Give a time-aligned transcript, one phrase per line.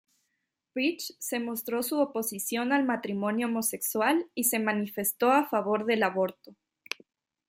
[0.73, 6.55] Ridge mostró su oposición al matrimonio homosexual, y se manifestó a favor del aborto.